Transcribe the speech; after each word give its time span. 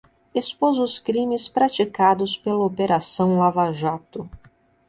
Expôs 0.33 0.79
os 0.79 0.97
crimes 0.97 1.47
praticados 1.47 2.35
pela 2.35 2.65
operação 2.65 3.37
Lava 3.37 3.71
Jato 3.71 4.27